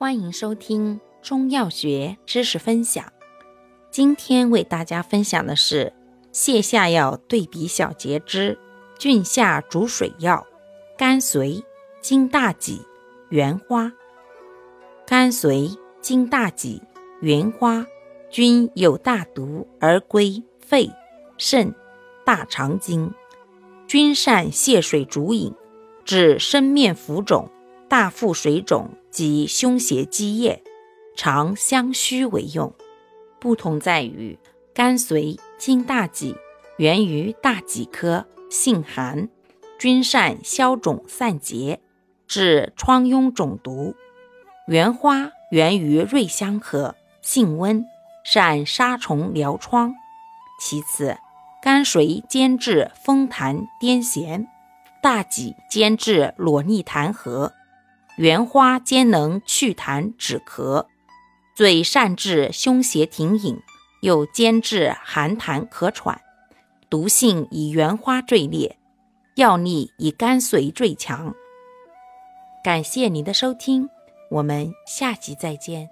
[0.00, 3.04] 欢迎收听中药学知识分享。
[3.90, 5.92] 今天为大家分享的是
[6.32, 8.56] 泻下药对比小节之
[8.96, 10.46] 菌下逐水药：
[10.96, 11.64] 甘遂、
[12.00, 12.80] 金大戟、
[13.28, 13.92] 原花。
[15.04, 15.68] 甘遂、
[16.00, 16.80] 金大戟、
[17.20, 17.84] 原花
[18.30, 20.88] 均有大毒而归肺、
[21.38, 21.74] 肾、
[22.24, 23.12] 大肠经，
[23.88, 25.52] 均善泻水逐饮，
[26.04, 27.50] 治生面浮肿、
[27.88, 28.90] 大腹水肿。
[29.10, 30.62] 及胸胁积液，
[31.16, 32.72] 常相须为用。
[33.40, 34.38] 不同在于，
[34.72, 36.36] 甘遂、经大戟
[36.76, 39.28] 源于大戟科，性寒，
[39.76, 41.80] 均善消肿散结，
[42.28, 43.96] 治疮痈肿毒；
[44.68, 47.84] 原花源于瑞香科，性温，
[48.22, 49.94] 善杀虫疗疮。
[50.60, 51.16] 其次，
[51.60, 54.46] 甘遂兼治风痰癫痫，
[55.02, 57.54] 大戟兼治裸逆痰核。
[58.18, 60.86] 圆花兼能祛痰止咳，
[61.54, 63.60] 最善治胸胁停饮，
[64.00, 66.20] 又兼治寒痰咳喘。
[66.90, 68.76] 毒性以圆花最烈，
[69.36, 71.32] 药力以甘遂最强。
[72.64, 73.88] 感谢您的收听，
[74.32, 75.88] 我们下集再见。